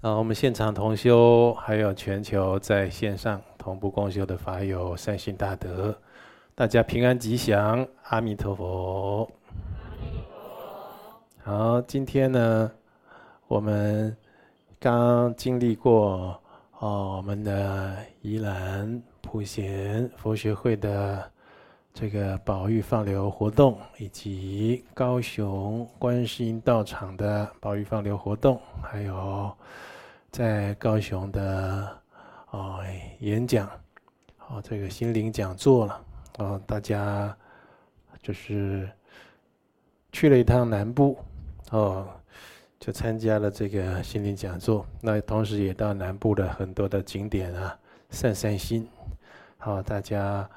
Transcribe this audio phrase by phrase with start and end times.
[0.00, 5.94] 啊，我们现场同修，还有全球在线上同步共修的法友，善心大德，
[6.54, 9.30] 大家平安吉祥，阿弥陀佛。
[11.44, 12.72] 好，今天呢，
[13.46, 14.16] 我们
[14.78, 16.34] 刚经历过
[16.78, 21.30] 哦，我们的宜兰普贤佛学会的
[21.92, 29.54] 这个保育放流活动，以及高雄观世音道场的保育放流活动，还有。
[30.30, 31.98] 在高雄的
[32.50, 32.80] 哦
[33.18, 33.68] 演讲，
[34.48, 36.04] 哦这个心灵讲座了，
[36.38, 37.36] 哦大家
[38.22, 38.88] 就是
[40.12, 41.18] 去了一趟南部，
[41.70, 42.08] 哦
[42.78, 47.76] 就参加了这个心灵讲座，那同时也到南部的很多的景点啊
[48.10, 48.88] 散散心，
[49.58, 50.48] 好大家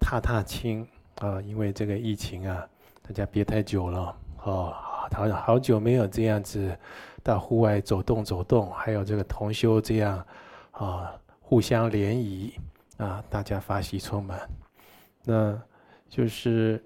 [0.00, 0.88] 踏踏青
[1.20, 2.66] 啊，因为这个疫情啊，
[3.02, 4.74] 大家憋太久了，哦
[5.12, 6.74] 好好久没有这样子。
[7.22, 10.26] 到户外走动走动，还有这个同修这样
[10.72, 12.52] 啊，互相联谊
[12.96, 14.40] 啊，大家发喜充满。
[15.24, 15.60] 那
[16.08, 16.82] 就是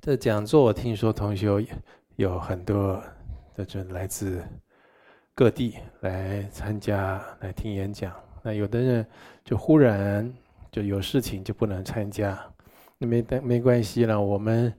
[0.00, 1.60] 这讲座，我听说同修
[2.16, 3.02] 有很多
[3.54, 4.42] 的就来自
[5.34, 8.12] 各地来参加来听演讲。
[8.42, 9.06] 那有的人
[9.44, 10.32] 就忽然
[10.70, 12.40] 就有事情就不能参加，
[12.98, 14.72] 那没没关系了，我们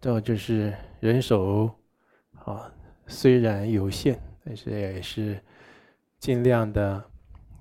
[0.00, 1.70] 这就是人手
[2.44, 2.70] 啊。
[3.10, 5.38] 虽然有限，但是也是
[6.20, 7.02] 尽量的，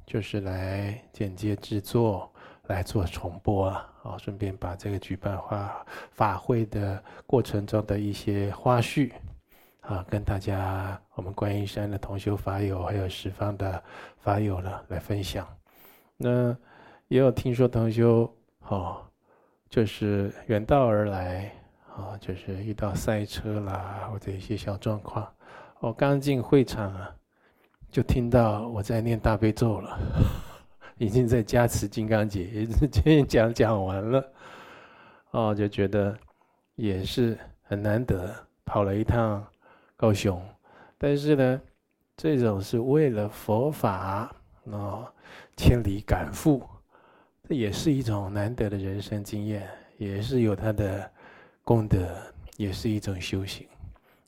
[0.06, 2.32] 就是来剪接制作，
[2.68, 9.12] 来做重播啊，啊，顺便把这个举办法法会的过程中的一些花絮，
[9.82, 13.84] 啊，跟大家我们观音山的同修法友，还有十方的
[14.20, 15.48] 法友呢来分享。
[16.16, 16.56] 那
[17.08, 18.32] 也有听说同修，
[18.68, 19.02] 哦，
[19.68, 21.52] 就是远道而来，
[21.98, 25.28] 啊，就是遇到塞车啦，或者一些小状况。
[25.80, 27.16] 我刚进会场啊，
[27.90, 29.98] 就听到我在念大悲咒了，
[31.00, 34.32] 已经在加持金刚解，也是今天讲讲完了，
[35.32, 36.14] 哦，就觉得
[36.76, 38.36] 也是很难得，
[38.66, 39.42] 跑了一趟
[39.96, 40.46] 高雄，
[40.98, 41.62] 但是呢，
[42.18, 44.36] 这种是为了佛法，
[44.66, 45.08] 哦，
[45.56, 46.62] 千里赶赴，
[47.48, 49.66] 这也是一种难得的人生经验，
[49.98, 51.10] 也是有它的
[51.64, 52.06] 功德，
[52.58, 53.66] 也是一种修行，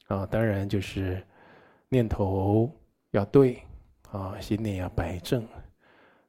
[0.08, 1.22] 啊，当然就是。
[1.94, 2.72] 念头
[3.10, 3.62] 要对，
[4.14, 5.46] 啊，心念要摆正。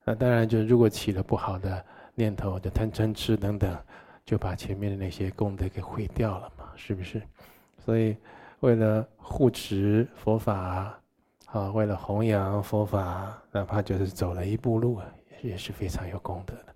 [0.03, 1.87] 那当然，就如果起了不好的
[2.17, 3.79] 念头，就贪嗔痴等等，
[4.25, 7.23] 就把前面的那些功德给毁掉了嘛，是不是？
[7.79, 8.17] 所以，
[8.59, 11.01] 为了护持佛法，
[11.47, 15.01] 啊，为了弘扬佛法，哪怕就是走了一步路，
[15.43, 16.75] 也是非常有功德的。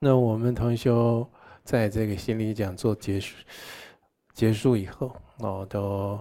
[0.00, 1.24] 那我们同修
[1.62, 3.36] 在这个心理讲座结束
[4.34, 6.20] 结束以后，我都。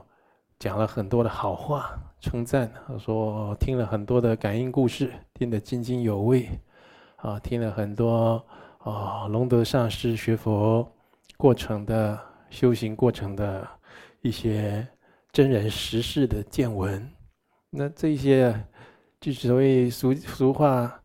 [0.57, 6.47] 讲了很多的好话，称赞，说听了很多的感应故事，听得津津有味，
[7.17, 8.43] 啊，听了很多
[8.79, 10.89] 啊龙德上师学佛
[11.37, 12.17] 过程的
[12.49, 13.67] 修行过程的
[14.21, 14.87] 一些
[15.31, 17.05] 真人实事的见闻。
[17.69, 18.65] 那这些
[19.19, 21.01] 就所谓俗俗话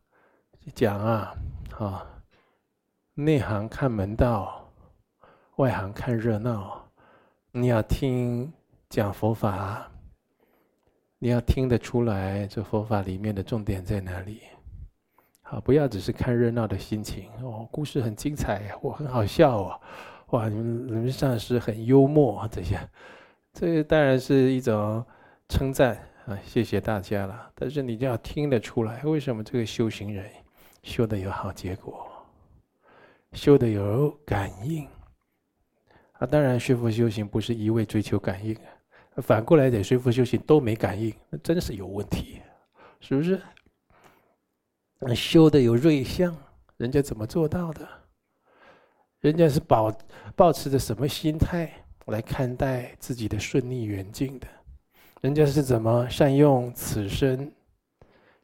[0.75, 1.34] 讲啊，
[1.77, 2.06] 啊，
[3.15, 4.72] 内行看门道，
[5.56, 6.89] 外行看热闹，
[7.50, 8.50] 你要听。
[8.91, 9.89] 讲佛法，
[11.21, 14.41] 你要听得出来，这佛法里面的重点在哪里？
[15.43, 17.69] 好，不要只是看热闹的心情哦。
[17.71, 19.81] 故事很精彩，我很好笑哦！
[20.31, 22.81] 哇，你们你们上师很幽默啊，这些，
[23.53, 25.07] 这当然是一种
[25.49, 25.97] 称赞
[26.27, 27.49] 啊，谢谢大家了。
[27.55, 30.28] 但是你就要听得出来，为什么这个修行人
[30.83, 32.11] 修得有好结果，
[33.34, 34.84] 修得有感应
[36.15, 36.27] 啊？
[36.27, 38.62] 当然，学佛修行不是一味追求感应啊。
[39.20, 42.41] 反过来，得学佛修行都没感应，那真是有问题，
[43.00, 43.41] 是不是？
[45.15, 46.36] 修的有瑞相，
[46.77, 47.89] 人家怎么做到的？
[49.21, 49.92] 人家是保
[50.36, 51.71] 保持着什么心态
[52.06, 54.47] 来看待自己的顺逆缘境的？
[55.21, 57.50] 人家是怎么善用此生，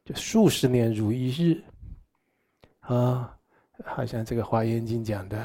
[0.04, 1.62] 就数十年如一日
[2.80, 3.36] 啊？
[3.84, 5.44] 好像这个《华严经》讲的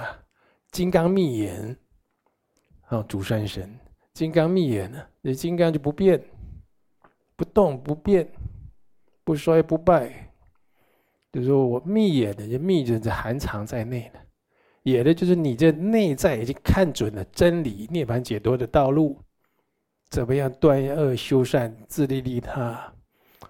[0.72, 1.78] 金刚密眼，
[2.88, 3.78] 啊，主山神。
[4.14, 5.06] 金刚密眼呢？
[5.24, 6.22] 这金刚就不变，
[7.36, 8.30] 不动不变，
[9.24, 10.34] 不衰不败。
[11.32, 14.20] 就是说我密眼的，就密就是含藏在内的，
[14.84, 19.18] 眼的就是你这内在已经看准了真理、涅槃解脱的道路，
[20.10, 22.94] 怎么样断恶修善、自利利他？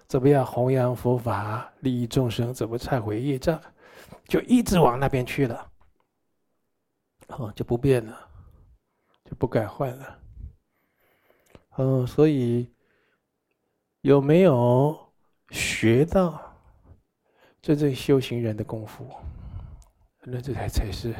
[0.06, 2.54] 怎么样弘扬佛法、利益众生？
[2.54, 3.60] 怎么忏悔业障？
[4.28, 5.70] 就一直往那边去了，
[7.28, 8.16] 哦，就不变了，
[9.24, 10.18] 就不改换了。
[11.76, 12.70] 嗯，所以
[14.02, 14.98] 有没有
[15.50, 16.40] 学到
[17.60, 19.06] 真正修行人的功夫？
[20.24, 21.14] 那这才才是，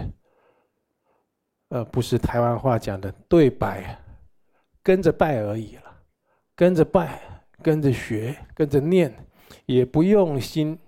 [1.68, 3.98] 呃，不是台湾话讲的对拜，
[4.82, 5.82] 跟着拜而已了，
[6.54, 7.20] 跟着拜，
[7.60, 9.12] 跟着学，跟着念，
[9.66, 10.78] 也不用心，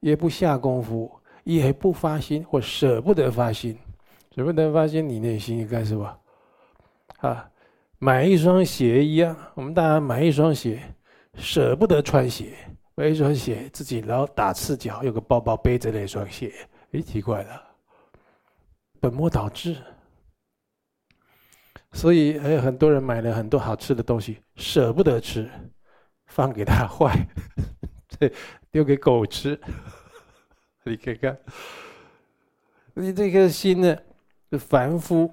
[0.00, 1.10] 也不下功夫，
[1.44, 3.78] 也不发心或舍不得发心，
[4.34, 6.18] 舍不得发心，你内心应该是吧？
[7.18, 7.50] 啊，
[8.00, 10.80] 买一双鞋一样，我们大家买一双鞋，
[11.34, 12.54] 舍不得穿鞋，
[12.94, 16.52] 买一双鞋自己老打赤脚，有个包包背着那双鞋。
[16.92, 17.62] 哎，奇怪了，
[19.00, 19.76] 本末倒置。
[21.92, 25.50] 所以还有很多人买了很多好吃的东西，舍不得吃，
[26.26, 27.26] 放给它坏，
[28.08, 28.30] 这
[28.70, 29.58] 丢给狗吃。
[30.84, 31.36] 你看看，
[32.94, 33.96] 你这颗心呢，
[34.52, 35.28] 凡夫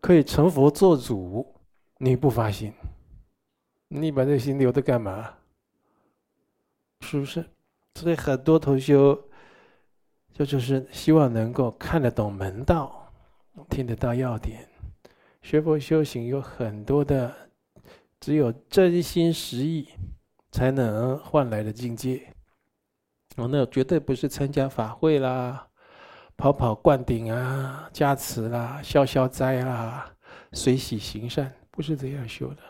[0.00, 1.55] 可以成佛做主，
[1.98, 2.72] 你不发心，
[3.88, 5.34] 你把这心留着干嘛？
[7.00, 7.44] 是不是？
[7.94, 9.22] 所以很多同修。
[10.38, 13.10] 这就是希望能够看得懂门道，
[13.70, 14.68] 听得到要点。
[15.40, 17.34] 学佛修行有很多的，
[18.20, 19.88] 只有真心实意
[20.52, 22.34] 才能换来的境界。
[23.36, 25.68] 哦，那绝对不是参加法会啦，
[26.36, 30.14] 跑跑灌顶啊，加持啦，消消灾啦，
[30.52, 32.62] 随喜行善，不是这样修的。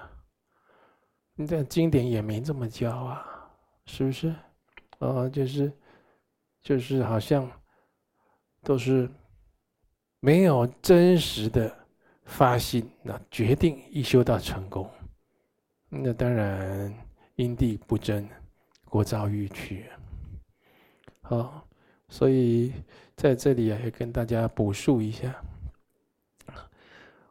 [1.37, 3.49] 你这经典也没这么教啊，
[3.87, 4.35] 是不是？
[4.99, 5.73] 哦，就是。
[6.63, 7.49] 就是好像
[8.65, 9.09] 都是
[10.19, 11.73] 没有真实的
[12.25, 14.91] 发心，那决定一修到成功，
[15.89, 16.93] 那当然
[17.37, 18.29] 因地不真，
[18.87, 19.89] 国遭欲曲。
[21.21, 21.65] 好，
[22.09, 22.73] 所以
[23.15, 25.41] 在这里啊，也跟大家补述一下，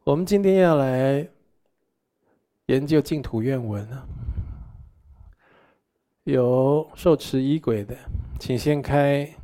[0.05, 1.27] 我们今天要来
[2.67, 4.07] 研究净土愿文啊，
[6.23, 7.95] 有受持仪轨的。
[8.39, 9.35] 请先开，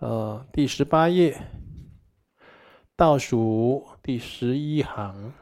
[0.00, 1.40] 呃，第十八页，
[2.96, 5.32] 倒数第十一行，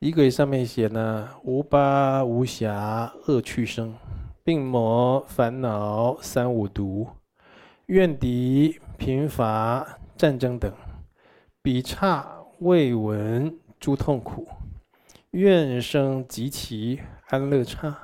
[0.00, 3.94] 仪轨上面写呢：无八无暇恶趣生，
[4.42, 7.06] 病魔烦恼三五毒，
[7.86, 10.72] 怨敌贫乏战争等，
[11.60, 12.26] 彼刹
[12.60, 14.46] 未闻诸痛苦，
[15.30, 17.96] 愿生极其安乐刹。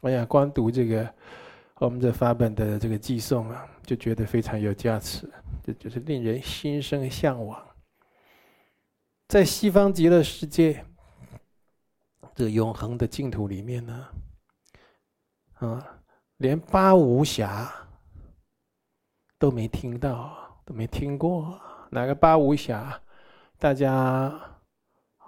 [0.00, 1.14] 我想光读这个。
[1.76, 5.28] 我们这法本的这个寄送啊，就觉得非常有价值，
[5.64, 7.60] 这就是令人心生向往。
[9.26, 10.84] 在西方极乐世界，
[12.36, 14.06] 这永恒的净土里面呢，
[15.54, 15.84] 啊，
[16.36, 17.68] 连八无暇
[19.36, 21.60] 都没听到，都没听过。
[21.90, 22.96] 哪个八无暇？
[23.58, 24.32] 大家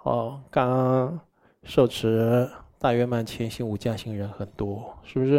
[0.05, 1.19] 哦，刚
[1.63, 2.47] 受持
[2.79, 5.39] 大圆满前行五加行人很多，是不是？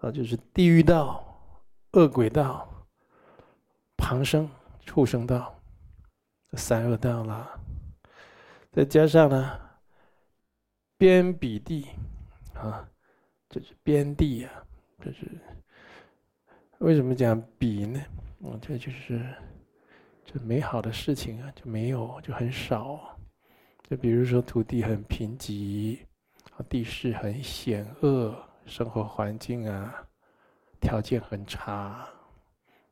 [0.00, 1.24] 啊，就是地狱道、
[1.92, 2.68] 恶鬼道、
[3.96, 4.46] 旁生、
[4.84, 5.58] 畜生道，
[6.52, 7.58] 三恶道啦。
[8.70, 9.58] 再加上呢，
[10.98, 11.86] 边彼地，
[12.52, 12.86] 啊，
[13.48, 14.52] 这是边地啊，
[15.00, 15.26] 这是
[16.80, 17.98] 为什么讲彼呢？
[18.40, 19.24] 嗯，这就是
[20.26, 23.16] 这美好的事情啊，就没有，就很少。
[23.88, 25.98] 就比如说土地很贫瘠，
[26.68, 28.34] 地势很险恶。
[28.66, 29.94] 生活环境啊，
[30.80, 32.04] 条件很差，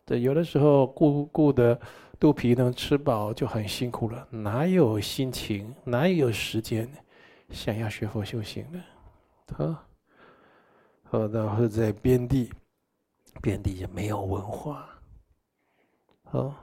[0.06, 1.76] 这有的时候顾顾的
[2.20, 6.88] 肚皮能吃饱就很辛苦了，哪有心情，哪有时间
[7.50, 8.84] 想要学佛修行呢？
[9.58, 9.84] 啊，
[11.02, 12.52] 好，然后在边地，
[13.42, 14.88] 边地也没有文化，
[16.22, 16.54] 好，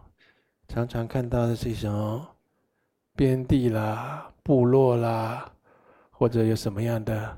[0.73, 2.25] 常常看到的这种
[3.13, 5.51] 边地啦、部落啦，
[6.09, 7.37] 或者有什么样的。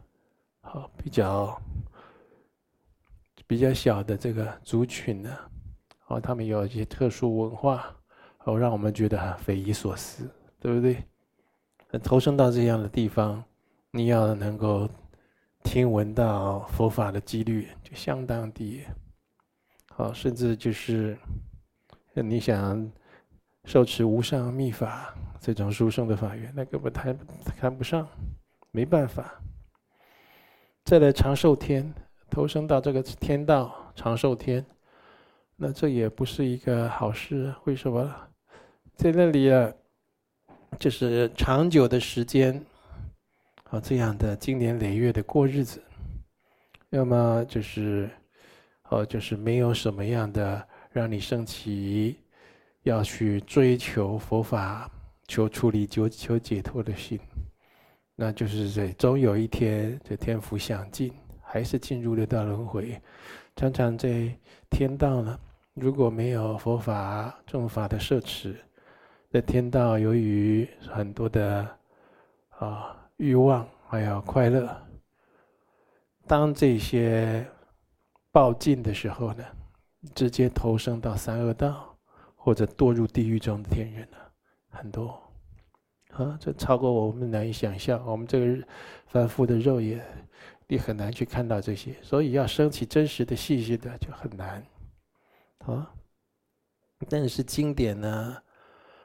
[0.62, 1.60] 好，比较
[3.48, 5.36] 比较小的这个族群呢，
[6.06, 7.84] 哦，他们有一些特殊文化，
[8.44, 11.04] 哦，让我们觉得很匪夷所思，对不对？
[12.04, 13.44] 投生到这样的地方，
[13.90, 14.88] 你要能够
[15.64, 18.84] 听闻到佛法的几率就相当低，
[19.90, 21.18] 好，甚至就是
[22.14, 22.88] 你想
[23.66, 27.18] 受持无上密法这种殊胜的法缘，那根本谈
[27.58, 28.08] 谈不上，
[28.72, 29.42] 没办法。
[30.84, 31.94] 再来长寿天，
[32.30, 34.66] 投生到这个天道长寿天，
[35.56, 37.54] 那这也不是一个好事。
[37.64, 38.14] 为什么？
[38.96, 39.72] 在那里啊，
[40.78, 42.64] 就是长久的时间，
[43.70, 45.82] 啊，这样的经年累月的过日子，
[46.90, 48.10] 要么就是，
[48.90, 52.18] 哦，就是没有什么样的让你升起
[52.84, 54.90] 要去追求佛法、
[55.28, 57.20] 求出离、求求解脱的心，
[58.16, 61.12] 那就是这终有一天，这天福享尽，
[61.42, 63.02] 还是进入六道轮回。
[63.56, 64.34] 常常这
[64.70, 65.40] 天道呢，
[65.74, 68.56] 如果没有佛法正法的摄持，
[69.32, 71.68] 在天道由于很多的
[72.50, 74.76] 啊欲望还有快乐，
[76.28, 77.46] 当这些
[78.32, 79.44] 报尽的时候呢，
[80.14, 81.93] 直接投生到三恶道，
[82.44, 84.18] 或者堕入地狱中的天人呢，
[84.70, 85.18] 很多。
[86.10, 88.06] 啊，这超过我们难以想象。
[88.06, 88.68] 我们这个
[89.08, 90.04] 凡夫的肉眼，
[90.68, 94.62] 你很难去看到这些，所以要升起真实的信心的就很难。
[95.60, 95.90] 啊，
[97.08, 98.38] 但是经典呢、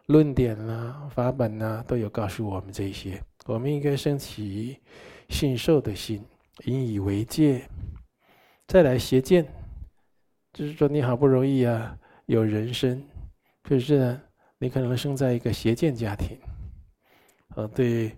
[0.07, 3.23] 论点呢、法本呢，都有告诉我们这些。
[3.47, 4.81] 我们应该升起
[5.29, 6.25] 信受的心，
[6.65, 7.69] 引以为戒。
[8.67, 9.47] 再来邪见，
[10.53, 13.03] 就是说你好不容易啊有人身，
[13.69, 14.23] 可是呢，
[14.57, 16.41] 你可能生在一个邪见家庭。
[17.55, 18.17] 呃，对，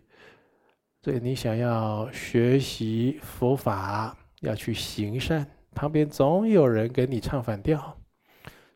[1.03, 8.01] 对你想要学习佛法，要去行善，旁边总有人跟你唱反调，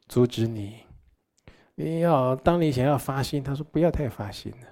[0.09, 0.81] 阻止你。
[1.76, 4.66] 你要当你想要发心，他说不要太发心了。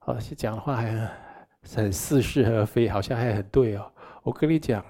[0.00, 0.92] 好，讲的话还
[1.74, 3.90] 很似是而非，好像还很对哦。
[4.22, 4.84] 我跟你讲，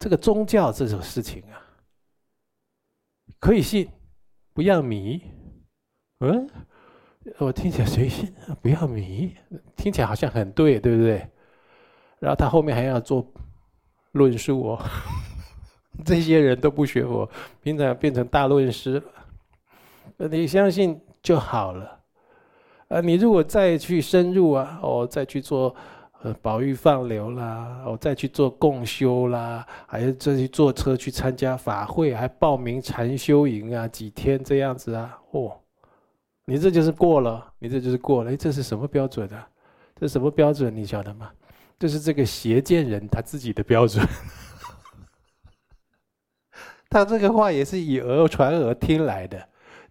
[0.00, 1.62] 这个宗教这种事情啊，
[3.38, 3.88] 可以信，
[4.54, 5.20] 不要迷。
[6.20, 6.48] 嗯。
[7.38, 8.30] 我听起来随心，
[8.60, 9.34] 不要迷，
[9.76, 11.26] 听起来好像很对，对不对？
[12.18, 13.26] 然后他后面还要做
[14.12, 14.78] 论述哦，
[16.04, 17.26] 这些人都不学佛，
[17.62, 20.28] 平常变成大论师了。
[20.28, 21.98] 你相信就好了。
[22.88, 25.74] 啊，你如果再去深入啊，哦，再去做
[26.24, 35.60] 呃宝玉放流啦，哦，再去做共修啦，还是再去坐车去参加法会，还报名禅修营啊，几天这样子啊，哦。
[36.46, 38.32] 你这就是过了，你这就是过了。
[38.32, 39.46] 哎，这是什么标准啊？
[39.96, 40.74] 这是什么标准？
[40.74, 41.30] 你晓得吗？
[41.78, 44.06] 这是这个邪见人他自己的标准。
[46.88, 49.42] 他这个话也是以讹传讹听来的，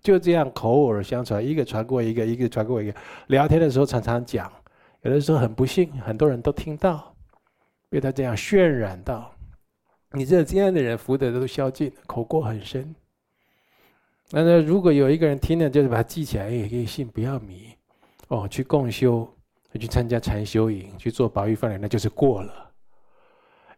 [0.02, 2.96] 就这样口耳相传，一个传过一个，一个传过一个。
[3.28, 4.52] 聊天的时候常常讲，
[5.04, 7.14] 有的时候很不幸，很多人都听到，
[7.90, 9.34] 被他这样渲染到。
[10.12, 12.96] 你这这样的人福德都消尽，口过很深。
[14.32, 17.70] 那那如果有一个人听了，就是把它记起来，也可以信，不要迷。
[18.30, 19.28] 哦，去共修，
[19.78, 22.72] 去参加禅修营，去做宝玉放流，那就是过了。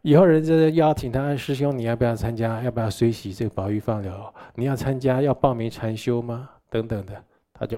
[0.02, 2.62] 以后人家邀请他师兄，你要不要参加？
[2.62, 4.32] 要不要随喜这个宝玉放流？
[4.54, 6.48] 你要参加，要报名禅修吗？
[6.70, 7.76] 等等的，他就，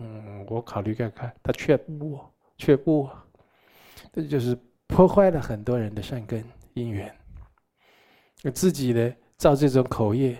[0.00, 1.34] 嗯，我考虑看看。
[1.42, 2.20] 他却不，
[2.56, 3.08] 却不，
[4.12, 7.14] 这就是破坏了很多人的善根因缘。
[8.54, 10.36] 自己呢，造这种口业。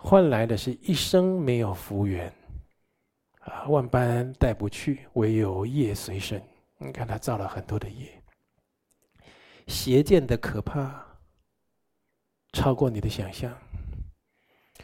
[0.00, 2.32] 换来的是一生没有福缘，
[3.40, 6.40] 啊，万般带不去，唯有业随身。
[6.78, 8.08] 你看他造了很多的业，
[9.66, 11.04] 邪见的可怕，
[12.52, 13.52] 超过你的想象。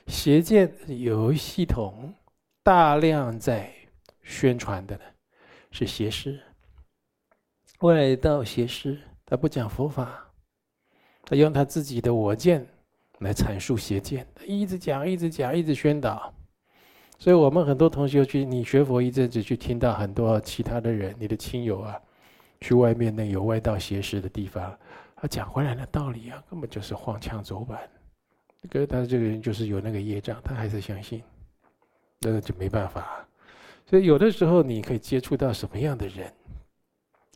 [0.09, 2.13] 邪见有系统，
[2.65, 3.71] 大量在
[4.23, 5.03] 宣传的呢，
[5.71, 6.41] 是邪师，
[7.81, 10.33] 外道邪师，他不讲佛法，
[11.27, 12.67] 他用他自己的我见。
[13.21, 16.35] 来阐述邪见，一直讲，一直讲，一直宣导。
[17.19, 22.01] 所以，我们很多同学去，你学佛一阵子，去听到很多其他的人，你的亲友啊，
[22.61, 24.77] 去外面那有外道邪师的地方，
[25.15, 27.79] 他讲回来的道理啊，根本就是荒腔走板。
[28.69, 31.23] 可是，他这个人就是有那个业障，他还是相信，
[32.25, 33.29] 那个就没办法。
[33.87, 36.33] 所以，有的时候你可以接触到什么样的人，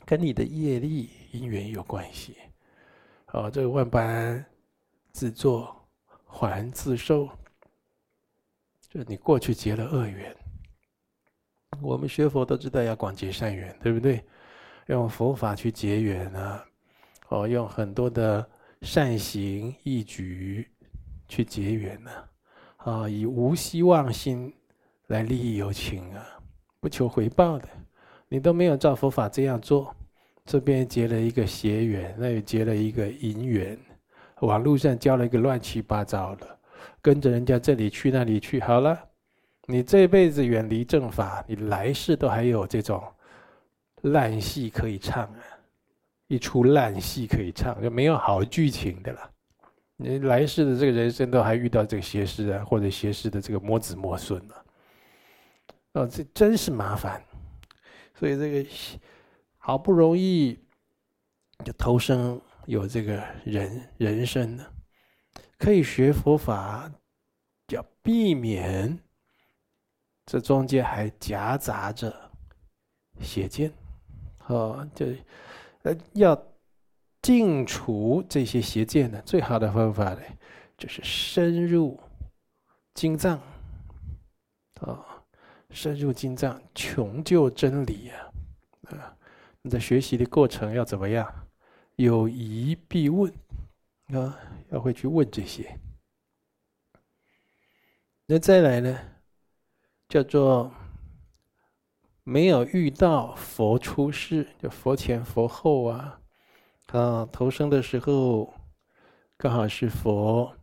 [0.04, 2.36] 跟你的业力因缘有关系。
[3.32, 4.44] 哦，这个万般
[5.12, 5.74] 自作。
[6.30, 7.26] 还自受，
[8.90, 10.36] 就你过去结了恶缘。
[11.80, 14.22] 我们学佛都知道要广结善缘，对不对？
[14.88, 16.62] 用佛法去结缘啊，
[17.30, 18.46] 哦，用很多的
[18.82, 20.70] 善行义举
[21.28, 22.10] 去结缘呢，
[22.76, 24.54] 啊，以无希望心
[25.08, 26.24] 来利益有情啊，
[26.80, 27.68] 不求回报的，
[28.28, 29.94] 你都没有照佛法这样做，
[30.44, 33.78] 这边结了一个邪缘，那又结了一个淫缘。
[34.40, 36.46] 网络上交了一个乱七八糟的，
[37.00, 38.98] 跟着人家这里去那里去，好了，
[39.66, 43.02] 你这辈子远离正法，你来世都还有这种
[44.02, 45.40] 烂戏可以唱啊！
[46.26, 49.30] 一出烂戏可以唱，就没有好剧情的了。
[49.96, 54.54] 你来世的这个人生都还遇到这个邪师啊，或者邪师的这个魔子魔孙呢？
[55.92, 57.22] 哦，这真是麻烦。
[58.14, 58.70] 所以这个
[59.56, 60.58] 好不容易
[61.64, 62.40] 就投生。
[62.66, 63.16] 有这个
[63.46, 64.66] 人人生呢，
[65.56, 66.92] 可以学佛法，
[67.72, 68.98] 要避免
[70.26, 72.14] 这中间还夹杂着
[73.22, 73.72] 邪见，
[74.48, 75.06] 哦，就
[75.80, 76.38] 呃要
[77.22, 80.20] 净除这些邪见呢，最好的方法呢，
[80.76, 81.98] 就是深入
[82.92, 83.40] 经藏，
[84.82, 85.17] 啊、
[85.70, 88.30] 深入经藏，穷究真理呀，
[88.90, 89.16] 啊，
[89.62, 91.46] 你在学习的过程要怎么样？
[91.96, 93.32] 有疑必问，
[94.12, 94.38] 啊，
[94.70, 95.78] 要会去问这些。
[98.26, 98.98] 那再来呢，
[100.08, 100.72] 叫做
[102.24, 106.20] 没有遇到佛出世，就佛前佛后啊，
[106.86, 108.54] 啊，投生的时候
[109.36, 110.54] 刚好是佛，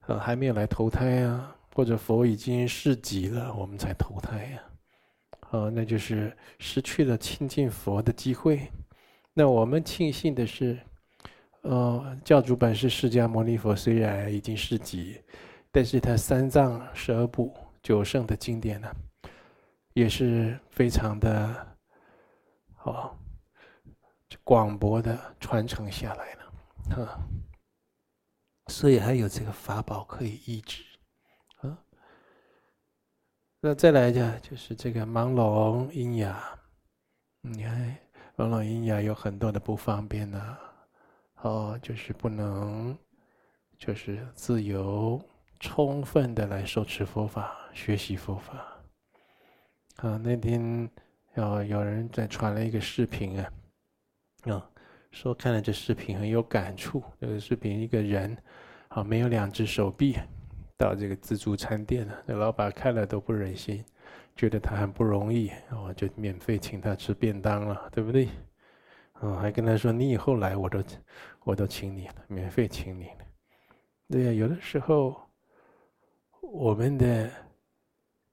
[0.00, 4.62] 啊，还没有来投胎啊，或者佛已经示寂了，我们才投胎呀，
[5.50, 8.70] 啊，那就是失去了亲近佛的机会。
[9.32, 10.78] 那我们庆幸的是，
[11.62, 15.20] 呃，教主本是释迦牟尼佛虽然已经示寂。
[15.76, 17.52] 但是他三藏十二部
[17.82, 18.88] 九圣的经典呢，
[19.92, 21.76] 也是非常的，
[22.76, 23.18] 好，
[24.44, 27.18] 广博的传承下来了，啊，
[28.68, 30.84] 所以还有这个法宝可以医治，
[33.66, 36.38] 那再来一下就是这个盲聋喑哑，
[37.40, 37.96] 你看
[38.36, 40.58] 盲聋喑哑有很多的不方便呢，
[41.40, 42.94] 哦，就是不能，
[43.78, 45.18] 就是自由。
[45.60, 48.52] 充分的来受持佛法，学习佛法。
[49.96, 50.90] 啊，那天
[51.34, 53.50] 有有人在传了一个视频啊，
[54.42, 54.70] 啊，
[55.10, 57.02] 说看了这视频很有感触。
[57.18, 58.36] 这个视频一个人
[58.88, 60.18] 啊，没有两只手臂，
[60.76, 63.84] 到这个自助餐店了，那老板看了都不忍心，
[64.36, 68.28] 觉得他很不容易，我就免费请他吃便当了，对不对？
[69.12, 70.82] 啊，还跟他说你以后来我都
[71.44, 73.24] 我都请你了，免费请你了。
[74.08, 75.16] 对呀，有的时候。
[76.52, 77.28] 我们的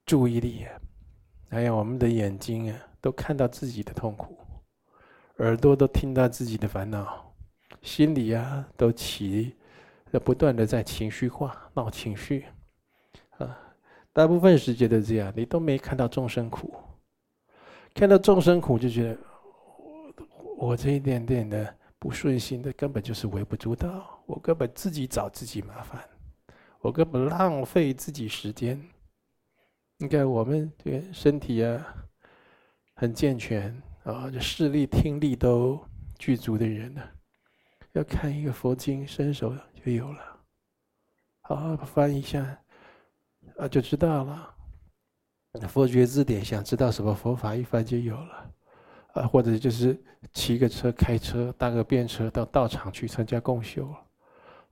[0.05, 0.79] 注意力啊，
[1.49, 4.37] 还有我们的眼睛啊，都看到自己的痛苦，
[5.37, 7.33] 耳朵都听到自己的烦恼，
[7.81, 9.55] 心里啊都起，
[10.19, 12.45] 不断的在情绪化、闹情绪，
[13.37, 13.57] 啊，
[14.11, 16.73] 大部分时间都这样，你都没看到众生苦，
[17.93, 19.17] 看到众生苦就觉得，
[20.57, 26.01] 我我这一点点的不顺心的根本就是微不足道，我根本自己找自己麻烦。
[26.81, 28.81] 我根本浪费自己时间。
[29.97, 31.93] 你看，我们这个身体啊，
[32.95, 33.71] 很健全
[34.03, 35.79] 啊，这视力、听力都
[36.17, 37.01] 具足的人呢，
[37.91, 40.19] 要看一个佛经，伸手就有了。
[41.41, 42.45] 好，翻一下
[43.57, 44.55] 啊，就知道了。
[45.67, 48.51] 佛学字典，想知道什么佛法，一翻就有了。
[49.13, 50.01] 啊，或者就是
[50.33, 53.93] 骑个车、开车、搭个便车到道场去参加共修，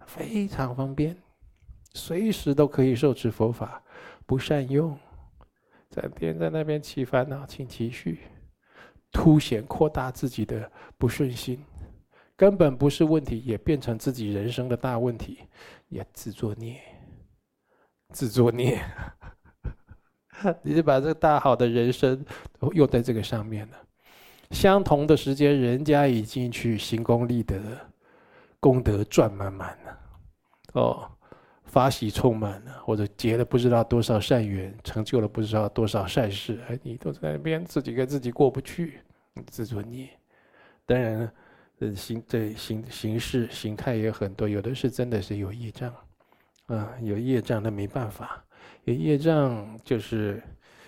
[0.06, 1.18] 非常方便。
[1.94, 3.84] 随时都可以受持佛法，
[4.26, 4.98] 不善用，
[5.90, 8.20] 整天在那边起烦恼、请继续，
[9.12, 11.62] 凸显扩大自己的不顺心，
[12.40, 15.40] 根本不是问题，也变成自己人生的大问题，
[15.90, 16.80] 也自作孽，
[18.14, 18.82] 自作孽，
[20.64, 22.26] 你就把这个大好的人生
[22.58, 23.78] 都用在这个上面了。
[24.52, 27.60] 相同的时间，人家已经去行功立德，
[28.62, 30.00] 功德赚满满了，
[30.76, 31.12] 哦。
[31.66, 39.02] 法喜充满了，或者结了不知道多少善缘，成就了不知道多少善事，哎，你都在那边自己跟自己过不去，
[39.46, 40.10] 自作孽。
[40.88, 41.32] 当然，
[41.80, 45.94] 呃，形这形形式形态也很多，有的是真的是有业障，
[46.68, 48.44] 啊，有业障那没办法，
[48.84, 50.42] 有业障就是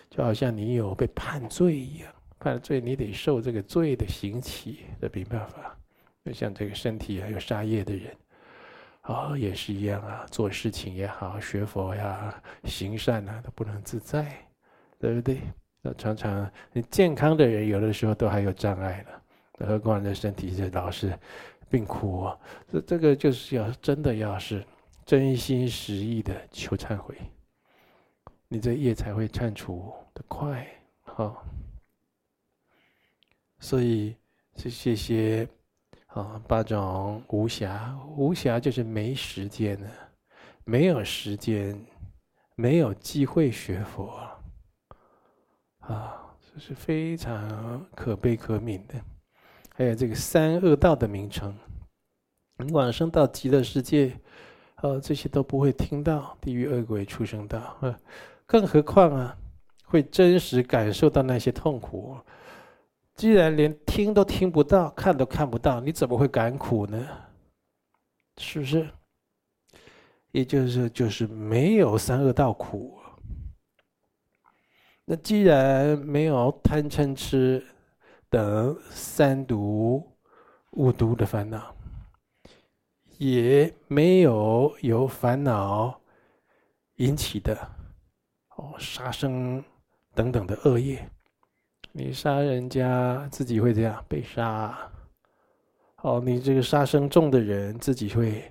[0.09, 5.77] 就好像你有被判罪一样，判罪你得受这个罪的刑期，这没办法。
[6.23, 8.15] 就像这个身体还有杀业的人。
[9.01, 14.31] 啊、哦，也是一样啊，做事情也好，学佛呀，行善啊，都不能自在，
[14.99, 15.39] 对不对？
[15.81, 16.51] 那常常
[16.91, 19.20] 健康的人，有的时候都还有障碍呢，
[19.65, 21.17] 何况人的身体是老是
[21.69, 22.39] 病苦，哦，
[22.71, 24.65] 这这个就是要真的要是
[25.05, 27.15] 真心实意的求忏悔，
[28.47, 30.67] 你这业才会忏除的快，
[31.03, 31.37] 好，哦。
[33.59, 34.15] 所以
[34.55, 35.47] 这些些。
[36.13, 39.89] 啊，八种无暇，无暇就是没时间了，
[40.65, 41.81] 没有时间，
[42.55, 44.19] 没有机会学佛，
[45.79, 48.95] 啊，这是非常可悲可悯的。
[49.81, 51.57] 还有这个三恶道的名称，
[52.69, 54.15] 往生到极乐世界，
[54.75, 57.99] 呃，这些都不会听到地狱恶鬼出生道，啊，
[58.45, 59.35] 更何况啊，
[59.85, 62.15] 会真实感受到那些痛苦。
[63.15, 67.07] 既然连听都听不到，看都看不到，你怎么会感苦呢？
[68.37, 68.87] 是不是？
[70.31, 72.99] 也就是就是没有三恶道苦。
[75.05, 77.65] 那既然没有贪嗔痴
[78.31, 80.01] 等三毒
[80.71, 81.75] 五毒的烦恼，
[83.17, 85.99] 也没有由烦恼
[86.95, 87.53] 引起的
[88.55, 89.61] 哦杀生
[90.15, 91.09] 等等的恶业。
[91.91, 94.89] 你杀人家，自己会这样被杀。
[95.97, 98.49] 哦，你这个杀生重的人，自己会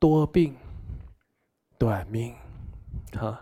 [0.00, 0.56] 多病、
[1.78, 2.34] 短命，
[3.16, 3.40] 啊，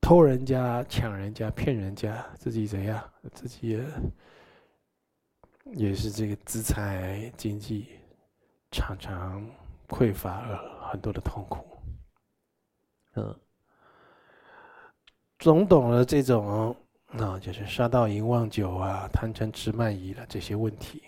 [0.00, 3.00] 偷人家、抢人家、骗人家，自己怎样？
[3.32, 3.84] 自己也
[5.64, 7.98] 也，是这个资财经济
[8.70, 9.46] 常常
[9.88, 11.66] 匮乏而很多的痛苦。
[13.14, 13.40] 嗯，
[15.38, 16.76] 总懂了这种。
[17.14, 21.02] 那就是杀盗淫妄酒啊，贪嗔痴慢疑了这些问题，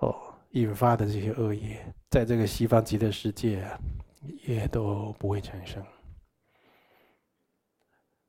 [0.00, 0.14] 哦，
[0.50, 3.80] 引发的这些恶业，在这个西方极乐世界啊，
[4.46, 5.82] 也都不会产生。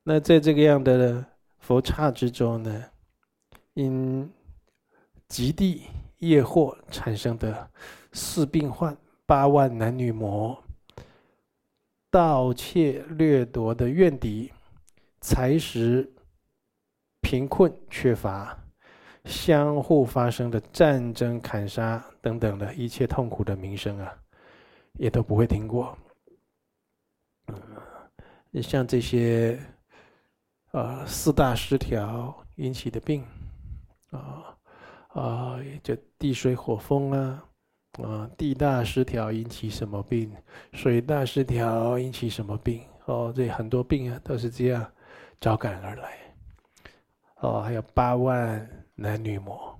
[0.02, 1.22] 那在这个样的
[1.58, 2.82] 佛刹之中呢，
[3.74, 4.32] 因
[5.32, 5.84] 极地
[6.18, 7.66] 业祸产生的
[8.12, 10.62] 四病患、八万男女魔、
[12.10, 14.52] 盗窃掠夺的怨敌、
[15.22, 16.06] 财食。
[17.22, 18.54] 贫困缺乏，
[19.24, 24.12] 相互发生的战争、砍杀等等的一切痛苦的名声啊，
[24.94, 25.96] 也都不会停过。
[27.46, 29.58] 嗯，像这些
[30.72, 33.24] 啊四大失调引起的病
[34.10, 34.54] 啊
[35.12, 37.44] 啊，就地水火风啊
[38.02, 40.32] 啊，地大失调引起什么病？
[40.72, 42.82] 水大失调引起什么病？
[43.04, 44.90] 哦，这很多病啊都是这样
[45.40, 46.18] 招感而来。
[47.40, 49.78] 哦，还有八万男女魔，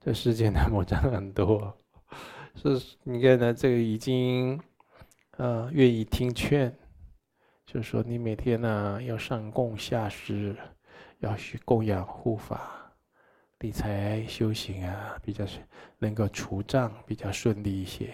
[0.00, 1.76] 这世界男魔真的很多。
[2.54, 4.58] 是，你看呢，这个已经，
[5.36, 6.74] 呃，愿意听劝，
[7.66, 10.56] 就说你每天呢要上供下施，
[11.18, 12.85] 要去供养护法，
[13.60, 15.44] 理财修行啊，比较
[15.98, 18.12] 能够除障，比较顺利一些。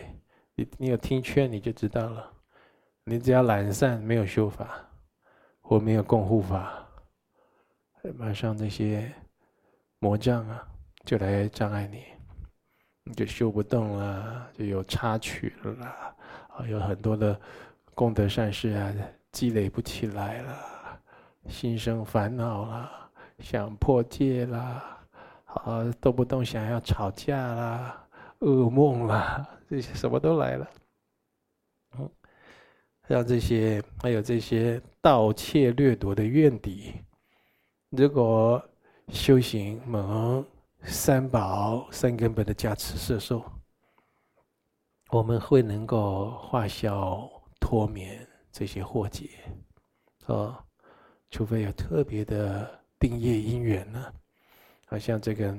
[0.55, 2.31] 你你有听劝，你就知道了。
[3.05, 4.69] 你只要懒散，没有修法，
[5.61, 6.87] 或没有供护法。
[8.17, 9.13] 马上那些
[9.99, 10.65] 魔障啊，
[11.05, 12.05] 就来障碍你，
[13.03, 16.15] 你就修不动了，就有插曲了啦，
[16.51, 17.41] 啊，有很多的
[17.95, 18.95] 功德善事啊，
[19.33, 21.01] 积累不起来了，
[21.49, 25.02] 心生烦恼啦，想破戒啦，
[25.55, 28.09] 啊，动不动想要吵架啦，
[28.41, 30.71] 噩梦啦， 这些什么都来了。
[31.99, 32.11] 嗯，
[33.07, 36.95] 让这些，还有这些盗窃掠夺的怨敌。
[37.91, 38.63] 如果
[39.09, 40.45] 修行蒙
[40.85, 43.45] 三宝三根本的加持摄受，
[45.11, 49.29] 我们会能够化消脱免这些祸劫，
[50.27, 50.57] 哦，
[51.31, 54.13] 除非有特别的定业因缘呢。
[54.93, 55.57] 好像这个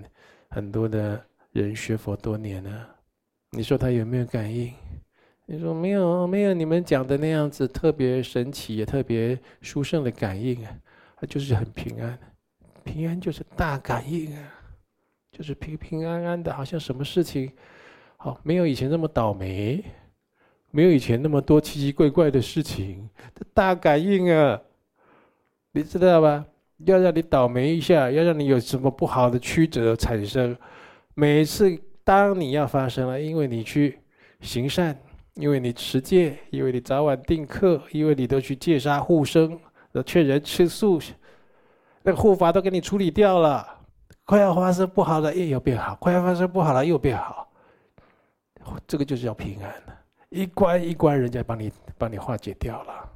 [0.48, 1.20] 很多的
[1.54, 2.88] 人学佛多年了，
[3.50, 4.72] 你说他有没有感应？
[5.48, 10.72] 你说没有，没有你们讲的那样子特别神奇也特别殊胜的感应啊。
[11.16, 12.16] 他就是很平安，
[12.84, 14.54] 平安就是大感应啊，
[15.32, 17.52] 就是平平安安的，好像什么事情，
[18.18, 19.84] 好没有以前那么倒霉，
[20.70, 23.10] 没有以前那么多奇奇怪怪的事情，
[23.52, 24.62] 大感应啊，
[25.72, 26.46] 你知道吧？
[26.86, 30.56] 要让你倒霉一下，要让你有什么不好的曲折产生，
[31.14, 34.00] 每次当你要发生了，因为你去
[34.42, 34.98] 行善，
[35.36, 39.60] 因为你持戒，因为你早晚定课，因为你都去戒杀护生。
[40.08, 41.00] 劝人吃素，
[42.02, 43.64] 那个护法都给你处理掉了，
[44.26, 47.48] 快要发生不好了，又变好；快要发生不好了，又变好。
[48.88, 49.96] 这个就是要平安了，
[50.30, 53.10] 一关一关，人家帮你帮你化解掉了。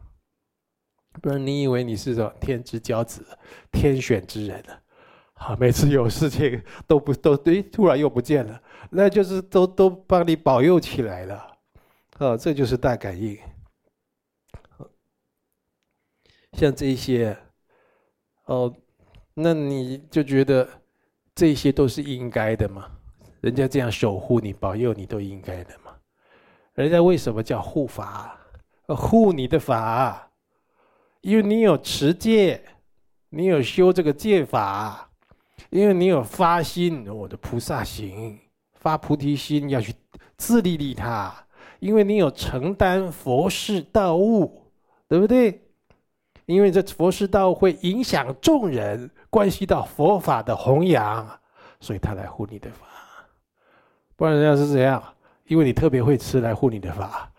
[1.21, 3.25] 不然你以为你是说天之骄子、
[3.71, 4.73] 天选之人呢？
[5.33, 11.57] 好，每次有事情都不都对，突然又不见了，那就是都都帮你保佑起来了。
[12.17, 13.37] 啊，这就是大感应。
[16.53, 17.37] 像这些，
[18.45, 18.73] 哦，
[19.35, 20.67] 那你就觉得
[21.35, 22.89] 这些都是应该的吗？
[23.41, 25.95] 人家这样守护你、保佑你，都应该的吗？
[26.73, 28.39] 人家为什么叫护法？
[28.87, 30.26] 护你的法，
[31.21, 32.61] 因为你有持戒，
[33.29, 35.09] 你有修这个戒法，
[35.69, 38.39] 因为你有发心，我的菩萨行，
[38.75, 39.93] 发菩提心要去
[40.37, 41.33] 自利利他，
[41.79, 44.71] 因为你有承担佛事道务，
[45.07, 45.61] 对不对？
[46.45, 51.27] 因为这佛事道会影响众人，关系到佛法的弘扬，
[51.81, 52.87] 所以他来护你的法。
[54.15, 55.03] 不然人家是怎样？
[55.47, 57.29] 因为你特别会吃来护你的法，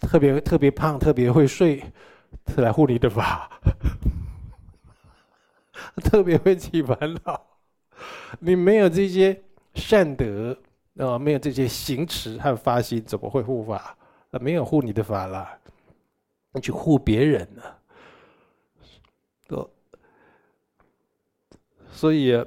[0.00, 1.82] 特别特别胖，特别会睡，
[2.48, 3.50] 是来护你的法，
[6.02, 7.40] 特别会起烦恼，
[8.40, 9.42] 你没有这些
[9.74, 10.58] 善德
[10.98, 13.96] 啊、没有这些行持和发心，怎么会护法？
[14.30, 15.58] 啊，没有护你的法了，
[16.52, 17.62] 你去护别人呢？
[21.90, 22.44] 所以啊，